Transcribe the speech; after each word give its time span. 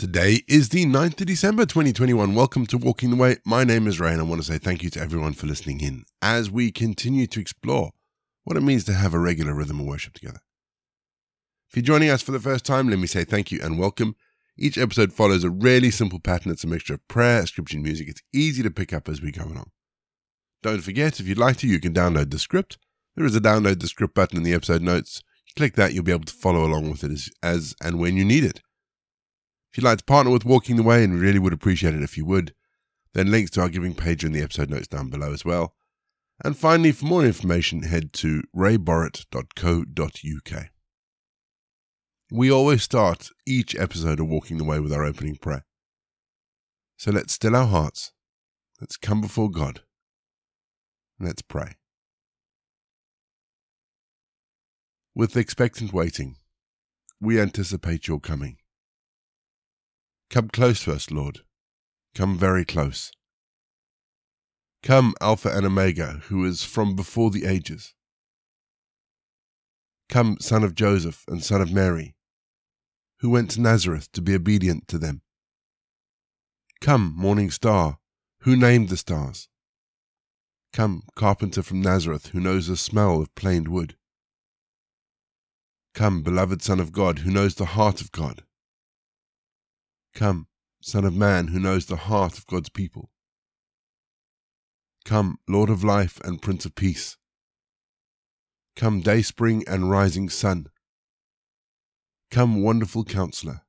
Today 0.00 0.40
is 0.48 0.70
the 0.70 0.86
9th 0.86 1.20
of 1.20 1.26
December 1.26 1.66
2021. 1.66 2.34
Welcome 2.34 2.64
to 2.68 2.78
Walking 2.78 3.10
the 3.10 3.16
Way. 3.16 3.36
My 3.44 3.64
name 3.64 3.86
is 3.86 4.00
Ray 4.00 4.12
and 4.12 4.20
I 4.22 4.24
want 4.24 4.40
to 4.40 4.50
say 4.50 4.56
thank 4.56 4.82
you 4.82 4.88
to 4.88 4.98
everyone 4.98 5.34
for 5.34 5.46
listening 5.46 5.82
in 5.82 6.04
as 6.22 6.50
we 6.50 6.72
continue 6.72 7.26
to 7.26 7.38
explore 7.38 7.90
what 8.44 8.56
it 8.56 8.62
means 8.62 8.84
to 8.84 8.94
have 8.94 9.12
a 9.12 9.18
regular 9.18 9.52
rhythm 9.52 9.78
of 9.78 9.84
worship 9.84 10.14
together. 10.14 10.38
If 11.68 11.76
you're 11.76 11.82
joining 11.82 12.08
us 12.08 12.22
for 12.22 12.32
the 12.32 12.40
first 12.40 12.64
time, 12.64 12.88
let 12.88 12.98
me 12.98 13.06
say 13.06 13.24
thank 13.24 13.52
you 13.52 13.60
and 13.62 13.78
welcome. 13.78 14.16
Each 14.56 14.78
episode 14.78 15.12
follows 15.12 15.44
a 15.44 15.50
really 15.50 15.90
simple 15.90 16.18
pattern. 16.18 16.50
It's 16.50 16.64
a 16.64 16.66
mixture 16.66 16.94
of 16.94 17.06
prayer, 17.06 17.44
scripture, 17.46 17.76
and 17.76 17.84
music. 17.84 18.08
It's 18.08 18.22
easy 18.32 18.62
to 18.62 18.70
pick 18.70 18.94
up 18.94 19.06
as 19.06 19.20
we 19.20 19.30
go 19.30 19.44
along. 19.44 19.70
Don't 20.62 20.80
forget, 20.80 21.20
if 21.20 21.28
you'd 21.28 21.36
like 21.36 21.58
to, 21.58 21.68
you 21.68 21.78
can 21.78 21.92
download 21.92 22.30
the 22.30 22.38
script. 22.38 22.78
There 23.16 23.26
is 23.26 23.36
a 23.36 23.40
download 23.40 23.80
the 23.80 23.86
script 23.86 24.14
button 24.14 24.38
in 24.38 24.44
the 24.44 24.54
episode 24.54 24.80
notes. 24.80 25.22
Click 25.56 25.74
that, 25.74 25.92
you'll 25.92 26.04
be 26.04 26.12
able 26.12 26.24
to 26.24 26.32
follow 26.32 26.64
along 26.64 26.90
with 26.90 27.04
it 27.04 27.10
as, 27.10 27.28
as 27.42 27.74
and 27.82 27.98
when 27.98 28.16
you 28.16 28.24
need 28.24 28.44
it. 28.44 28.62
If 29.70 29.78
you'd 29.78 29.84
like 29.84 29.98
to 29.98 30.04
partner 30.04 30.32
with 30.32 30.44
Walking 30.44 30.76
the 30.76 30.82
Way, 30.82 31.04
and 31.04 31.14
we 31.14 31.20
really 31.20 31.38
would 31.38 31.52
appreciate 31.52 31.94
it 31.94 32.02
if 32.02 32.16
you 32.16 32.24
would, 32.24 32.54
then 33.14 33.30
links 33.30 33.52
to 33.52 33.60
our 33.60 33.68
giving 33.68 33.94
page 33.94 34.24
are 34.24 34.26
in 34.26 34.32
the 34.32 34.42
episode 34.42 34.70
notes 34.70 34.88
down 34.88 35.10
below 35.10 35.32
as 35.32 35.44
well. 35.44 35.74
And 36.42 36.56
finally, 36.56 36.92
for 36.92 37.04
more 37.04 37.24
information, 37.24 37.82
head 37.82 38.12
to 38.14 38.42
rayborrett.co.uk. 38.56 40.66
We 42.32 42.50
always 42.50 42.82
start 42.82 43.28
each 43.46 43.76
episode 43.76 44.20
of 44.20 44.28
Walking 44.28 44.56
the 44.56 44.64
Way 44.64 44.80
with 44.80 44.92
our 44.92 45.04
opening 45.04 45.36
prayer. 45.36 45.64
So 46.96 47.10
let's 47.10 47.32
still 47.32 47.56
our 47.56 47.66
hearts. 47.66 48.12
Let's 48.80 48.96
come 48.96 49.20
before 49.20 49.50
God. 49.50 49.82
Let's 51.18 51.42
pray. 51.42 51.74
With 55.14 55.36
expectant 55.36 55.92
waiting, 55.92 56.36
we 57.20 57.40
anticipate 57.40 58.08
your 58.08 58.20
coming. 58.20 58.59
Come 60.30 60.48
close 60.48 60.84
to 60.84 60.92
us, 60.92 61.10
Lord. 61.10 61.40
Come 62.14 62.38
very 62.38 62.64
close. 62.64 63.10
Come, 64.82 65.14
Alpha 65.20 65.50
and 65.50 65.66
Omega, 65.66 66.22
who 66.28 66.44
is 66.44 66.62
from 66.62 66.94
before 66.94 67.30
the 67.30 67.46
ages. 67.46 67.94
Come, 70.08 70.36
Son 70.40 70.62
of 70.62 70.74
Joseph 70.74 71.24
and 71.28 71.42
Son 71.42 71.60
of 71.60 71.72
Mary, 71.72 72.14
who 73.18 73.28
went 73.28 73.50
to 73.50 73.60
Nazareth 73.60 74.10
to 74.12 74.22
be 74.22 74.34
obedient 74.34 74.86
to 74.88 74.98
them. 74.98 75.22
Come, 76.80 77.12
Morning 77.16 77.50
Star, 77.50 77.98
who 78.42 78.56
named 78.56 78.88
the 78.88 78.96
stars. 78.96 79.48
Come, 80.72 81.02
Carpenter 81.16 81.62
from 81.62 81.82
Nazareth, 81.82 82.26
who 82.26 82.40
knows 82.40 82.68
the 82.68 82.76
smell 82.76 83.20
of 83.20 83.34
planed 83.34 83.66
wood. 83.66 83.96
Come, 85.92 86.22
beloved 86.22 86.62
Son 86.62 86.78
of 86.78 86.92
God, 86.92 87.20
who 87.20 87.30
knows 87.32 87.56
the 87.56 87.66
heart 87.66 88.00
of 88.00 88.12
God. 88.12 88.44
Come, 90.14 90.46
Son 90.80 91.04
of 91.04 91.14
Man, 91.14 91.48
who 91.48 91.60
knows 91.60 91.86
the 91.86 91.96
heart 91.96 92.38
of 92.38 92.46
God's 92.46 92.68
people. 92.68 93.10
Come, 95.04 95.38
Lord 95.48 95.70
of 95.70 95.84
life 95.84 96.20
and 96.24 96.42
Prince 96.42 96.64
of 96.64 96.74
peace. 96.74 97.16
Come, 98.76 99.00
dayspring 99.00 99.64
and 99.66 99.90
rising 99.90 100.28
sun. 100.28 100.66
Come, 102.30 102.62
wonderful 102.62 103.04
counselor. 103.04 103.62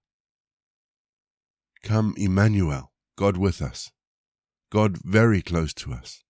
Come, 1.83 2.13
Emmanuel, 2.17 2.91
God 3.17 3.37
with 3.37 3.61
us, 3.61 3.91
God 4.71 4.97
very 5.03 5.41
close 5.41 5.73
to 5.75 5.93
us. 5.93 6.23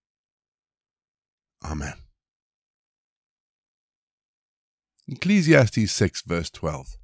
Amen. 1.64 1.94
Ecclesiastes 5.08 5.92
6, 5.92 6.22
verse 6.22 6.50
12. 6.50 6.96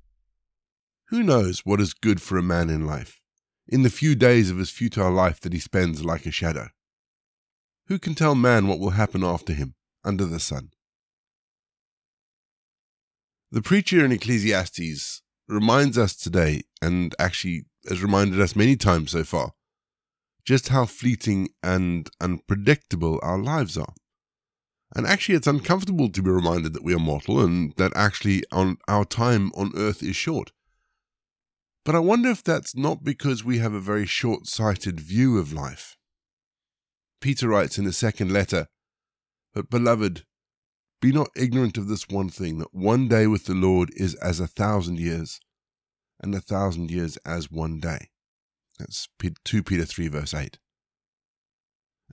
Who 1.10 1.22
knows 1.22 1.60
what 1.60 1.80
is 1.80 1.94
good 1.94 2.20
for 2.20 2.36
a 2.36 2.42
man 2.42 2.68
in 2.68 2.84
life, 2.84 3.18
in 3.66 3.82
the 3.82 3.88
few 3.90 4.14
days 4.14 4.50
of 4.50 4.58
his 4.58 4.68
futile 4.68 5.10
life 5.10 5.40
that 5.40 5.54
he 5.54 5.58
spends 5.58 6.04
like 6.04 6.26
a 6.26 6.30
shadow? 6.30 6.68
Who 7.86 7.98
can 7.98 8.14
tell 8.14 8.34
man 8.34 8.66
what 8.66 8.78
will 8.78 8.90
happen 8.90 9.24
after 9.24 9.54
him, 9.54 9.74
under 10.04 10.26
the 10.26 10.38
sun? 10.38 10.70
The 13.50 13.62
preacher 13.62 14.04
in 14.04 14.12
Ecclesiastes 14.12 15.22
reminds 15.48 15.96
us 15.96 16.14
today, 16.14 16.64
and 16.82 17.14
actually 17.18 17.64
has 17.88 18.02
reminded 18.02 18.38
us 18.38 18.54
many 18.54 18.76
times 18.76 19.12
so 19.12 19.24
far, 19.24 19.52
just 20.44 20.68
how 20.68 20.84
fleeting 20.84 21.48
and 21.62 22.10
unpredictable 22.20 23.18
our 23.22 23.38
lives 23.38 23.78
are. 23.78 23.94
And 24.94 25.06
actually, 25.06 25.36
it's 25.36 25.46
uncomfortable 25.46 26.10
to 26.10 26.22
be 26.22 26.30
reminded 26.30 26.74
that 26.74 26.84
we 26.84 26.92
are 26.94 26.98
mortal 26.98 27.40
and 27.40 27.72
that 27.76 27.92
actually 27.96 28.42
on 28.52 28.76
our 28.88 29.06
time 29.06 29.50
on 29.54 29.72
earth 29.74 30.02
is 30.02 30.14
short. 30.14 30.52
But 31.84 31.94
I 31.94 32.00
wonder 32.00 32.30
if 32.30 32.42
that's 32.42 32.76
not 32.76 33.02
because 33.02 33.44
we 33.44 33.58
have 33.58 33.72
a 33.72 33.80
very 33.80 34.06
short 34.06 34.46
sighted 34.46 35.00
view 35.00 35.38
of 35.38 35.52
life. 35.52 35.96
Peter 37.20 37.48
writes 37.48 37.78
in 37.78 37.84
his 37.84 37.96
second 37.96 38.32
letter, 38.32 38.66
But 39.54 39.70
beloved, 39.70 40.24
be 41.00 41.12
not 41.12 41.30
ignorant 41.36 41.78
of 41.78 41.88
this 41.88 42.08
one 42.08 42.28
thing, 42.28 42.58
that 42.58 42.74
one 42.74 43.08
day 43.08 43.26
with 43.26 43.46
the 43.46 43.54
Lord 43.54 43.90
is 43.94 44.14
as 44.16 44.40
a 44.40 44.46
thousand 44.46 44.98
years, 44.98 45.40
and 46.20 46.34
a 46.34 46.40
thousand 46.40 46.90
years 46.90 47.16
as 47.24 47.50
one 47.50 47.78
day. 47.78 48.10
That's 48.78 49.08
2 49.18 49.62
Peter 49.62 49.84
3, 49.84 50.08
verse 50.08 50.34
8. 50.34 50.58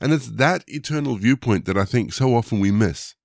And 0.02 0.12
it's 0.12 0.28
that 0.28 0.64
eternal 0.68 1.16
viewpoint 1.16 1.66
that 1.66 1.78
I 1.78 1.86
think 1.86 2.14
so 2.14 2.36
often 2.36 2.60
we 2.60 2.72
miss. 2.72 3.16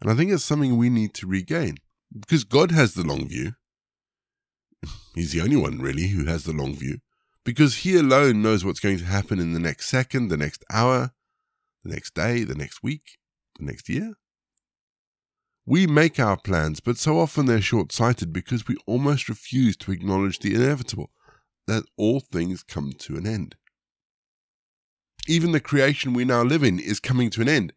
And 0.00 0.10
I 0.10 0.14
think 0.14 0.30
it's 0.30 0.44
something 0.44 0.76
we 0.76 0.88
need 0.88 1.14
to 1.14 1.26
regain. 1.26 1.76
Because 2.18 2.44
God 2.44 2.70
has 2.72 2.94
the 2.94 3.04
long 3.04 3.28
view, 3.28 3.52
He's 5.14 5.32
the 5.32 5.40
only 5.40 5.56
one, 5.56 5.80
really, 5.80 6.08
who 6.08 6.26
has 6.26 6.44
the 6.44 6.52
long 6.52 6.74
view, 6.74 6.98
because 7.44 7.78
he 7.78 7.96
alone 7.96 8.42
knows 8.42 8.64
what's 8.64 8.80
going 8.80 8.98
to 8.98 9.04
happen 9.04 9.40
in 9.40 9.52
the 9.52 9.58
next 9.58 9.88
second, 9.88 10.28
the 10.28 10.36
next 10.36 10.64
hour, 10.70 11.12
the 11.84 11.90
next 11.90 12.14
day, 12.14 12.44
the 12.44 12.54
next 12.54 12.82
week, 12.82 13.18
the 13.58 13.64
next 13.64 13.88
year. 13.88 14.14
We 15.66 15.86
make 15.86 16.18
our 16.18 16.36
plans, 16.36 16.80
but 16.80 16.96
so 16.96 17.18
often 17.18 17.46
they're 17.46 17.60
short 17.60 17.92
sighted 17.92 18.32
because 18.32 18.66
we 18.66 18.76
almost 18.86 19.28
refuse 19.28 19.76
to 19.78 19.92
acknowledge 19.92 20.38
the 20.38 20.54
inevitable 20.54 21.10
that 21.66 21.84
all 21.96 22.20
things 22.20 22.62
come 22.62 22.92
to 22.92 23.16
an 23.16 23.26
end. 23.26 23.56
Even 25.28 25.52
the 25.52 25.60
creation 25.60 26.12
we 26.12 26.24
now 26.24 26.42
live 26.42 26.64
in 26.64 26.80
is 26.80 26.98
coming 26.98 27.30
to 27.30 27.42
an 27.42 27.48
end, 27.48 27.72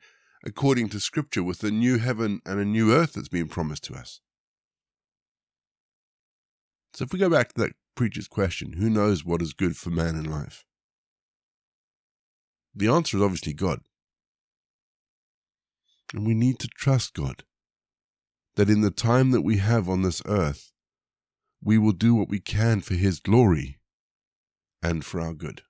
according 0.45 0.89
to 0.89 0.99
Scripture, 0.99 1.43
with 1.43 1.63
a 1.63 1.71
new 1.71 1.97
heaven 1.97 2.41
and 2.45 2.59
a 2.59 2.65
new 2.65 2.93
earth 2.93 3.13
that's 3.13 3.27
been 3.27 3.47
promised 3.47 3.83
to 3.83 3.93
us. 3.93 4.21
So 6.93 7.03
if 7.03 7.11
we 7.11 7.19
go 7.19 7.29
back 7.29 7.53
to 7.53 7.61
that 7.61 7.73
preacher's 7.95 8.27
question, 8.27 8.73
who 8.73 8.89
knows 8.89 9.25
what 9.25 9.41
is 9.41 9.53
good 9.53 9.75
for 9.75 9.89
man 9.89 10.15
in 10.15 10.29
life? 10.29 10.65
The 12.75 12.87
answer 12.87 13.17
is 13.17 13.23
obviously 13.23 13.53
God. 13.53 13.81
And 16.13 16.25
we 16.25 16.35
need 16.35 16.59
to 16.59 16.67
trust 16.67 17.15
God 17.15 17.43
that 18.55 18.69
in 18.69 18.81
the 18.81 18.91
time 18.91 19.31
that 19.31 19.41
we 19.41 19.57
have 19.57 19.89
on 19.89 20.03
this 20.03 20.21
earth, 20.27 20.71
we 21.63 21.77
will 21.77 21.91
do 21.91 22.13
what 22.13 22.29
we 22.29 22.39
can 22.39 22.81
for 22.81 22.93
His 22.93 23.19
glory 23.19 23.79
and 24.83 25.03
for 25.03 25.19
our 25.19 25.33
good. 25.33 25.63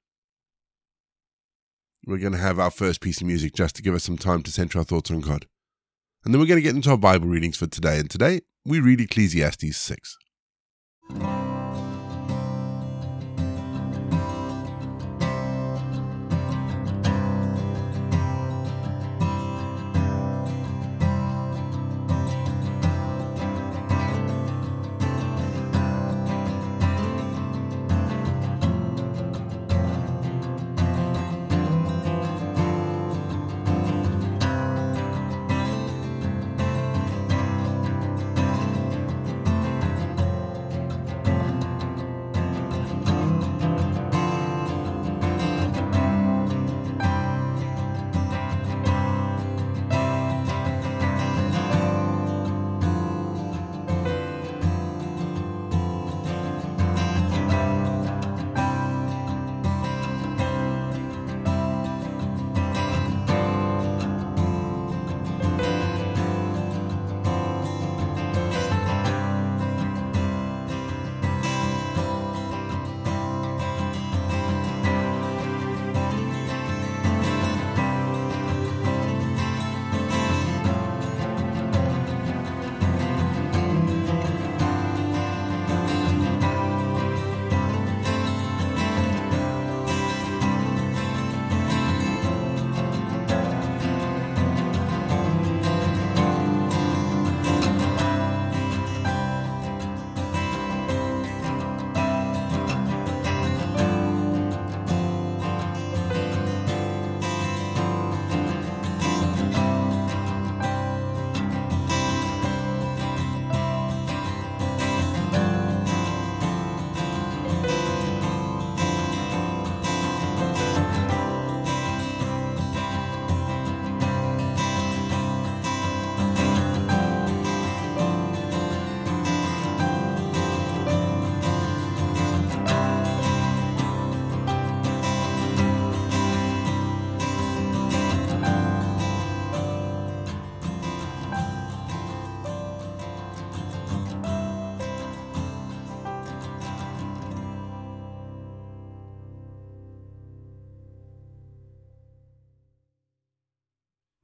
We're 2.06 2.18
going 2.18 2.34
to 2.34 2.40
have 2.40 2.60
our 2.60 2.72
first 2.72 3.00
piece 3.00 3.22
of 3.22 3.28
music 3.28 3.54
just 3.54 3.78
to 3.78 3.82
give 3.82 3.96
us 3.96 4.04
some 4.04 4.18
time 4.18 4.44
to 4.44 4.52
center 4.52 4.80
our 4.80 4.84
thoughts 4.84 5.12
on 5.12 5.22
God. 5.22 5.46
And 6.26 6.34
then 6.34 6.42
we're 6.42 6.48
going 6.48 6.58
to 6.58 6.62
get 6.64 6.76
into 6.76 6.90
our 6.90 6.98
Bible 6.98 7.28
readings 7.28 7.56
for 7.56 7.68
today. 7.68 8.00
And 8.00 8.10
today 8.10 8.42
we 8.66 8.82
read 8.82 9.00
Ecclesiastes 9.00 9.78
6. 9.78 10.18
Mm-hmm. 11.12 11.43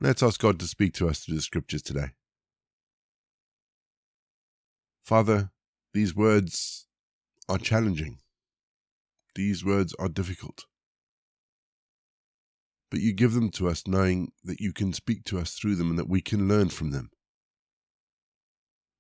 Let's 0.02 0.24
ask 0.24 0.40
God 0.40 0.60
to 0.60 0.68
speak 0.68 0.94
to 0.94 1.10
us 1.10 1.20
through 1.20 1.36
the 1.36 1.42
scriptures 1.42 1.82
today. 1.82 2.12
Father, 5.04 5.52
these 5.94 6.16
words 6.16 6.88
are 7.50 7.58
challenging. 7.58 8.20
These 9.36 9.66
words 9.66 9.94
are 10.00 10.08
difficult. 10.08 10.66
But 12.90 13.02
you 13.02 13.12
give 13.12 13.34
them 13.34 13.50
to 13.52 13.68
us 13.68 13.88
knowing 13.88 14.32
that 14.44 14.62
you 14.62 14.72
can 14.72 14.94
speak 14.94 15.26
to 15.26 15.38
us 15.38 15.54
through 15.54 15.76
them 15.76 15.90
and 15.90 16.00
that 16.00 16.10
we 16.10 16.22
can 16.22 16.48
learn 16.48 16.70
from 16.70 16.92
them. 16.92 17.10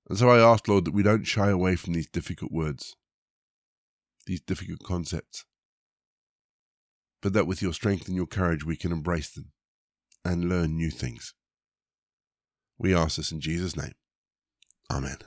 And 0.09 0.17
so 0.17 0.29
I 0.29 0.39
ask, 0.39 0.67
Lord, 0.67 0.83
that 0.83 0.93
we 0.93 1.03
don't 1.03 1.23
shy 1.23 1.49
away 1.49 1.77
from 1.77 1.93
these 1.93 2.07
difficult 2.07 2.51
words, 2.51 2.97
these 4.25 4.41
difficult 4.41 4.83
concepts, 4.83 5.45
but 7.21 7.31
that 7.33 7.47
with 7.47 7.61
your 7.61 7.73
strength 7.73 8.07
and 8.07 8.17
your 8.17 8.27
courage 8.27 8.65
we 8.65 8.75
can 8.75 8.91
embrace 8.91 9.29
them 9.29 9.53
and 10.23 10.49
learn 10.49 10.75
new 10.75 10.89
things. 10.89 11.33
We 12.77 12.95
ask 12.95 13.17
this 13.17 13.31
in 13.31 13.41
Jesus' 13.41 13.75
name. 13.75 13.93
Amen. 14.91 15.17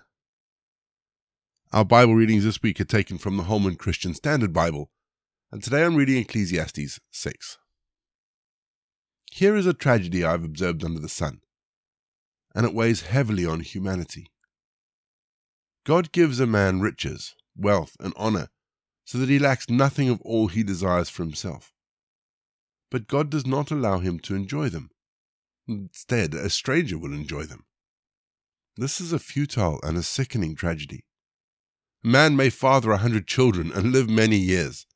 Our 1.72 1.84
Bible 1.84 2.14
readings 2.14 2.44
this 2.44 2.62
week 2.62 2.80
are 2.80 2.84
taken 2.84 3.18
from 3.18 3.36
the 3.36 3.44
Holman 3.44 3.76
Christian 3.76 4.14
Standard 4.14 4.52
Bible, 4.52 4.90
and 5.50 5.62
today 5.62 5.84
I'm 5.84 5.96
reading 5.96 6.18
Ecclesiastes 6.18 7.00
6. 7.10 7.58
Here 9.30 9.56
is 9.56 9.66
a 9.66 9.72
tragedy 9.72 10.24
I've 10.24 10.44
observed 10.44 10.84
under 10.84 11.00
the 11.00 11.08
sun, 11.08 11.40
and 12.54 12.66
it 12.66 12.74
weighs 12.74 13.02
heavily 13.02 13.46
on 13.46 13.60
humanity. 13.60 14.30
God 15.84 16.12
gives 16.12 16.40
a 16.40 16.46
man 16.46 16.80
riches, 16.80 17.34
wealth, 17.56 17.96
and 17.98 18.12
honor, 18.16 18.48
so 19.04 19.18
that 19.18 19.28
he 19.28 19.38
lacks 19.38 19.70
nothing 19.70 20.08
of 20.08 20.20
all 20.22 20.48
he 20.48 20.62
desires 20.62 21.08
for 21.08 21.22
himself. 21.22 21.71
But 22.92 23.08
God 23.08 23.30
does 23.30 23.46
not 23.46 23.70
allow 23.70 24.00
him 24.00 24.18
to 24.20 24.34
enjoy 24.34 24.68
them. 24.68 24.90
Instead, 25.66 26.34
a 26.34 26.50
stranger 26.50 26.98
will 26.98 27.14
enjoy 27.14 27.44
them. 27.44 27.64
This 28.76 29.00
is 29.00 29.14
a 29.14 29.18
futile 29.18 29.80
and 29.82 29.96
a 29.96 30.02
sickening 30.02 30.54
tragedy. 30.54 31.06
A 32.04 32.08
man 32.08 32.36
may 32.36 32.50
father 32.50 32.90
a 32.90 32.98
hundred 32.98 33.26
children 33.26 33.72
and 33.72 33.92
live 33.92 34.10
many 34.10 34.36
years. 34.36 34.86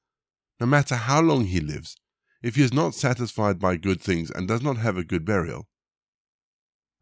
No 0.60 0.66
matter 0.66 0.96
how 0.96 1.22
long 1.22 1.46
he 1.46 1.58
lives, 1.58 1.96
if 2.42 2.56
he 2.56 2.62
is 2.62 2.72
not 2.72 2.94
satisfied 2.94 3.58
by 3.58 3.76
good 3.76 4.02
things 4.02 4.30
and 4.30 4.46
does 4.46 4.60
not 4.60 4.76
have 4.76 4.98
a 4.98 5.04
good 5.04 5.24
burial, 5.24 5.66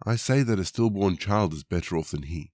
I 0.07 0.15
say 0.15 0.45
that 0.45 0.61
a 0.61 0.65
stillborn 0.65 1.17
child 1.17 1.55
is 1.55 1.65
better 1.65 1.97
off 1.97 2.13
than 2.13 2.23
he. 2.23 2.53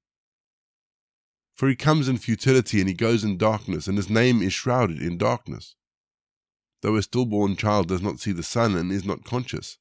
For 1.55 1.69
he 1.69 1.77
comes 1.77 2.09
in 2.09 2.17
futility 2.17 2.81
and 2.81 2.89
he 2.89 2.95
goes 2.95 3.23
in 3.23 3.37
darkness, 3.37 3.87
and 3.87 3.99
his 3.99 4.09
name 4.09 4.41
is 4.41 4.55
shrouded 4.55 5.03
in 5.03 5.19
darkness. 5.19 5.75
Though 6.83 6.97
a 6.97 7.03
stillborn 7.03 7.57
child 7.57 7.89
does 7.89 8.01
not 8.01 8.21
see 8.21 8.33
the 8.33 8.43
sun 8.43 8.77
and 8.77 8.91
is 8.91 9.05
not 9.05 9.25
conscious, 9.25 9.79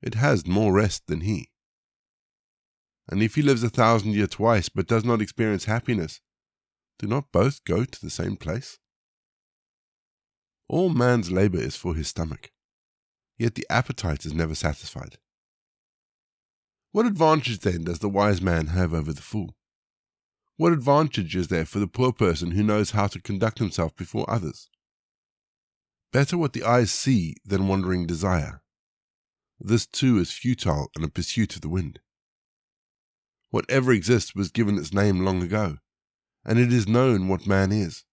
it 0.00 0.14
has 0.14 0.46
more 0.46 0.72
rest 0.72 1.06
than 1.06 1.22
he. 1.22 1.50
And 3.08 3.22
if 3.22 3.34
he 3.34 3.42
lives 3.42 3.62
a 3.62 3.70
thousand 3.70 4.12
years 4.12 4.30
twice 4.30 4.68
but 4.68 4.86
does 4.86 5.04
not 5.04 5.20
experience 5.20 5.64
happiness, 5.64 6.20
do 6.98 7.06
not 7.06 7.32
both 7.32 7.64
go 7.64 7.84
to 7.84 8.00
the 8.00 8.10
same 8.10 8.36
place? 8.36 8.78
All 10.68 10.90
man's 10.90 11.30
labor 11.30 11.58
is 11.58 11.76
for 11.76 11.94
his 11.94 12.08
stomach, 12.08 12.52
yet 13.38 13.54
the 13.54 13.66
appetite 13.70 14.26
is 14.26 14.34
never 14.34 14.54
satisfied. 14.54 15.18
What 16.92 17.06
advantage 17.06 17.60
then 17.60 17.84
does 17.84 18.00
the 18.00 18.08
wise 18.08 18.42
man 18.42 18.68
have 18.68 18.92
over 18.92 19.12
the 19.12 19.22
fool? 19.22 19.56
What 20.56 20.72
advantage 20.72 21.36
is 21.36 21.48
there 21.48 21.64
for 21.64 21.78
the 21.78 21.86
poor 21.86 22.12
person 22.12 22.50
who 22.52 22.62
knows 22.62 22.90
how 22.90 23.06
to 23.08 23.20
conduct 23.20 23.58
himself 23.58 23.94
before 23.94 24.28
others? 24.28 24.68
Better 26.12 26.38
what 26.38 26.54
the 26.54 26.64
eyes 26.64 26.90
see 26.90 27.36
than 27.44 27.68
wandering 27.68 28.06
desire. 28.06 28.62
This 29.60 29.86
too 29.86 30.18
is 30.18 30.32
futile 30.32 30.90
and 30.96 31.04
a 31.04 31.08
pursuit 31.08 31.54
of 31.54 31.60
the 31.60 31.68
wind. 31.68 32.00
Whatever 33.50 33.92
exists 33.92 34.34
was 34.34 34.50
given 34.50 34.78
its 34.78 34.92
name 34.92 35.20
long 35.20 35.42
ago, 35.42 35.78
and 36.44 36.58
it 36.58 36.72
is 36.72 36.88
known 36.88 37.28
what 37.28 37.46
man 37.46 37.72
is. 37.72 38.04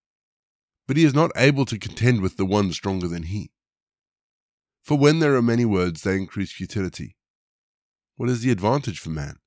But 0.87 0.97
he 0.97 1.03
is 1.03 1.13
not 1.13 1.31
able 1.35 1.65
to 1.65 1.79
contend 1.79 2.21
with 2.21 2.37
the 2.37 2.45
one 2.45 2.71
stronger 2.73 3.07
than 3.07 3.23
he. 3.23 3.51
For 4.83 4.97
when 4.97 5.19
there 5.19 5.35
are 5.35 5.41
many 5.41 5.65
words, 5.65 6.01
they 6.01 6.15
increase 6.15 6.51
futility. 6.51 7.15
What 8.17 8.29
is 8.29 8.41
the 8.41 8.51
advantage 8.51 8.99
for 8.99 9.09
man? 9.09 9.37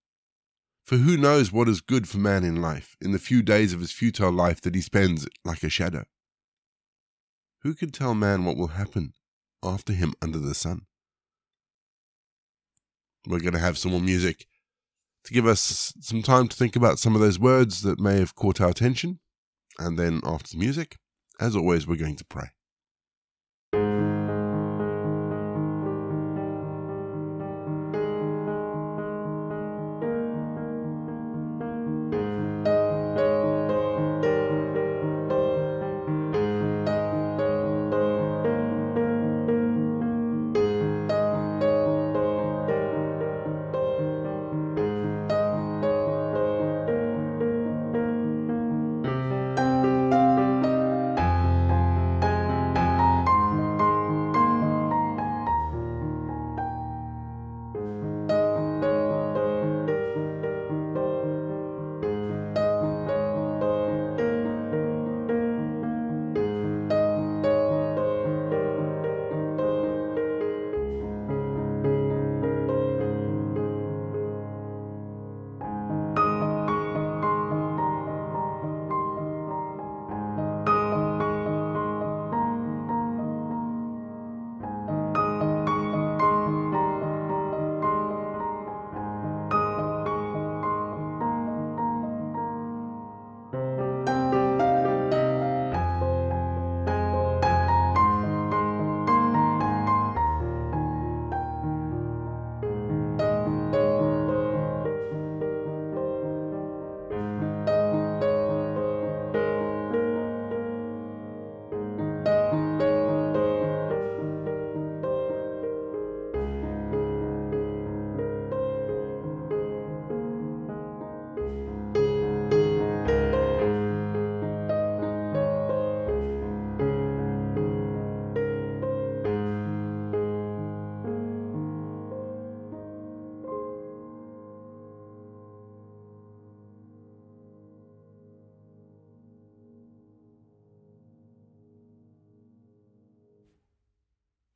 For 0.84 0.96
who 0.96 1.16
knows 1.16 1.52
what 1.52 1.68
is 1.68 1.80
good 1.80 2.08
for 2.08 2.18
man 2.18 2.44
in 2.44 2.62
life, 2.62 2.96
in 3.00 3.12
the 3.12 3.18
few 3.18 3.42
days 3.42 3.72
of 3.72 3.80
his 3.80 3.92
futile 3.92 4.32
life 4.32 4.60
that 4.62 4.74
he 4.74 4.80
spends 4.80 5.28
like 5.44 5.62
a 5.62 5.68
shadow? 5.68 6.04
Who 7.62 7.74
can 7.74 7.90
tell 7.90 8.14
man 8.14 8.44
what 8.44 8.56
will 8.56 8.68
happen 8.68 9.14
after 9.62 9.92
him 9.92 10.14
under 10.22 10.38
the 10.38 10.54
sun? 10.54 10.82
We're 13.26 13.40
going 13.40 13.52
to 13.52 13.58
have 13.58 13.76
some 13.76 13.92
more 13.92 14.00
music 14.00 14.46
to 15.24 15.32
give 15.32 15.46
us 15.46 15.92
some 16.00 16.22
time 16.22 16.48
to 16.48 16.56
think 16.56 16.76
about 16.76 16.98
some 16.98 17.14
of 17.14 17.20
those 17.20 17.38
words 17.38 17.82
that 17.82 18.00
may 18.00 18.18
have 18.18 18.34
caught 18.34 18.60
our 18.60 18.70
attention. 18.70 19.18
And 19.78 19.98
then 19.98 20.20
after 20.24 20.52
the 20.52 20.58
music, 20.58 20.96
as 21.40 21.54
always, 21.54 21.86
we're 21.86 21.96
going 21.96 22.16
to 22.16 22.24
pray. 22.24 22.50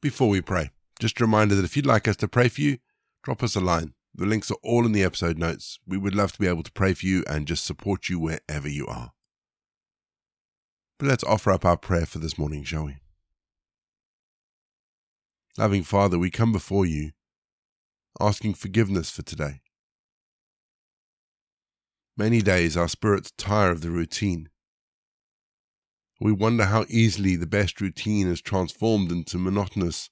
Before 0.02 0.28
we 0.28 0.40
pray, 0.40 0.72
just 0.98 1.20
a 1.20 1.24
reminder 1.24 1.54
that 1.54 1.64
if 1.64 1.76
you'd 1.76 1.86
like 1.86 2.08
us 2.08 2.16
to 2.16 2.28
pray 2.28 2.48
for 2.48 2.60
you, 2.60 2.78
drop 3.22 3.40
us 3.40 3.54
a 3.54 3.60
line. 3.60 3.94
The 4.12 4.26
links 4.26 4.50
are 4.50 4.58
all 4.60 4.84
in 4.84 4.90
the 4.90 5.04
episode 5.04 5.38
notes. 5.38 5.78
We 5.86 5.96
would 5.96 6.14
love 6.14 6.32
to 6.32 6.40
be 6.40 6.48
able 6.48 6.64
to 6.64 6.72
pray 6.72 6.92
for 6.92 7.06
you 7.06 7.22
and 7.30 7.46
just 7.46 7.64
support 7.64 8.08
you 8.08 8.18
wherever 8.18 8.68
you 8.68 8.84
are. 8.88 9.12
But 10.98 11.06
let's 11.06 11.22
offer 11.22 11.52
up 11.52 11.64
our 11.64 11.76
prayer 11.76 12.04
for 12.04 12.18
this 12.18 12.36
morning, 12.36 12.64
shall 12.64 12.86
we? 12.86 12.96
Loving 15.56 15.84
Father, 15.84 16.18
we 16.18 16.30
come 16.30 16.50
before 16.50 16.84
you, 16.84 17.12
asking 18.20 18.54
forgiveness 18.54 19.08
for 19.08 19.22
today. 19.22 19.60
Many 22.16 22.42
days 22.42 22.76
our 22.76 22.88
spirits 22.88 23.32
tire 23.38 23.70
of 23.70 23.82
the 23.82 23.90
routine. 23.90 24.48
We 26.22 26.30
wonder 26.30 26.66
how 26.66 26.84
easily 26.88 27.34
the 27.34 27.48
best 27.48 27.80
routine 27.80 28.28
is 28.28 28.40
transformed 28.40 29.10
into 29.10 29.38
monotonous 29.38 30.08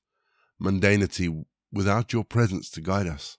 mundanity 0.60 1.44
without 1.70 2.12
your 2.12 2.24
presence 2.24 2.68
to 2.70 2.80
guide 2.80 3.06
us. 3.06 3.38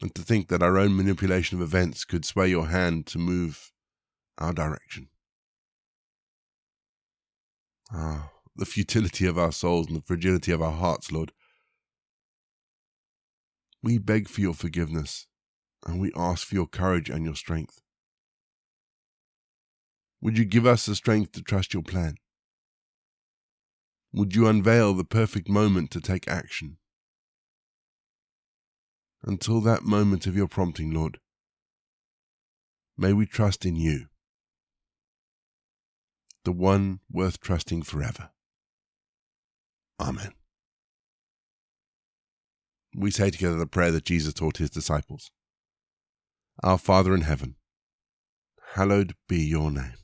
And 0.00 0.14
to 0.14 0.22
think 0.22 0.46
that 0.50 0.62
our 0.62 0.78
own 0.78 0.96
manipulation 0.96 1.58
of 1.58 1.62
events 1.62 2.04
could 2.04 2.24
sway 2.24 2.48
your 2.48 2.68
hand 2.68 3.06
to 3.08 3.18
move 3.18 3.72
our 4.38 4.52
direction. 4.52 5.08
Ah, 7.92 8.30
the 8.54 8.66
futility 8.66 9.26
of 9.26 9.36
our 9.36 9.50
souls 9.50 9.88
and 9.88 9.96
the 9.96 10.02
fragility 10.02 10.52
of 10.52 10.62
our 10.62 10.72
hearts, 10.72 11.10
Lord. 11.10 11.32
We 13.82 13.98
beg 13.98 14.28
for 14.28 14.42
your 14.42 14.54
forgiveness 14.54 15.26
and 15.84 16.00
we 16.00 16.12
ask 16.14 16.46
for 16.46 16.54
your 16.54 16.68
courage 16.68 17.10
and 17.10 17.24
your 17.24 17.34
strength. 17.34 17.80
Would 20.24 20.38
you 20.38 20.46
give 20.46 20.64
us 20.64 20.86
the 20.86 20.94
strength 20.94 21.32
to 21.32 21.42
trust 21.42 21.74
your 21.74 21.82
plan? 21.82 22.14
Would 24.14 24.34
you 24.34 24.48
unveil 24.48 24.94
the 24.94 25.04
perfect 25.04 25.50
moment 25.50 25.90
to 25.90 26.00
take 26.00 26.26
action? 26.26 26.78
Until 29.22 29.60
that 29.60 29.82
moment 29.82 30.26
of 30.26 30.34
your 30.34 30.48
prompting, 30.48 30.94
Lord, 30.94 31.18
may 32.96 33.12
we 33.12 33.26
trust 33.26 33.66
in 33.66 33.76
you, 33.76 34.06
the 36.44 36.52
one 36.52 37.00
worth 37.12 37.38
trusting 37.38 37.82
forever. 37.82 38.30
Amen. 40.00 40.32
We 42.96 43.10
say 43.10 43.28
together 43.28 43.56
the 43.56 43.66
prayer 43.66 43.90
that 43.90 44.06
Jesus 44.06 44.32
taught 44.32 44.56
his 44.56 44.70
disciples. 44.70 45.30
Our 46.62 46.78
Father 46.78 47.14
in 47.14 47.22
heaven, 47.22 47.56
hallowed 48.72 49.16
be 49.28 49.44
your 49.44 49.70
name. 49.70 50.03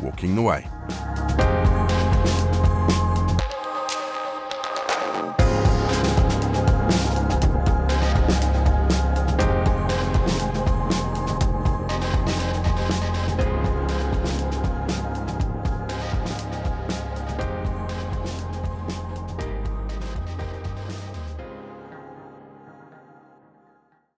walking 0.00 0.34
the 0.34 0.42
way. 0.42 1.63